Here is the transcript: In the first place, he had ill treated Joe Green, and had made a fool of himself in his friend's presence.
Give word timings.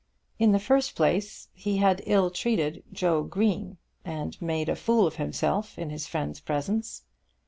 In 0.39 0.51
the 0.51 0.57
first 0.57 0.95
place, 0.95 1.47
he 1.53 1.77
had 1.77 2.01
ill 2.07 2.31
treated 2.31 2.81
Joe 2.91 3.21
Green, 3.21 3.77
and 4.03 4.33
had 4.33 4.41
made 4.41 4.67
a 4.67 4.75
fool 4.75 5.05
of 5.05 5.17
himself 5.17 5.77
in 5.77 5.91
his 5.91 6.07
friend's 6.07 6.39
presence. 6.39 7.03